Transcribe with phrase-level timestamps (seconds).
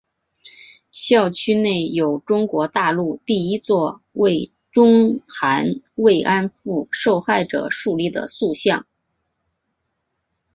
[0.91, 8.87] 校区内有中国大陆第一座为中韩慰安妇受害者树立的塑像。